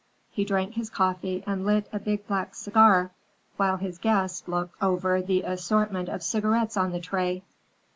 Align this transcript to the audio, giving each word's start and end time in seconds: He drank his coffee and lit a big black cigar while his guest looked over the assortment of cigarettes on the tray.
He 0.31 0.43
drank 0.45 0.73
his 0.73 0.89
coffee 0.89 1.43
and 1.45 1.63
lit 1.63 1.87
a 1.93 1.99
big 1.99 2.25
black 2.25 2.55
cigar 2.55 3.11
while 3.57 3.77
his 3.77 3.99
guest 3.99 4.49
looked 4.49 4.81
over 4.81 5.21
the 5.21 5.43
assortment 5.43 6.09
of 6.09 6.23
cigarettes 6.23 6.75
on 6.75 6.91
the 6.91 6.99
tray. 6.99 7.43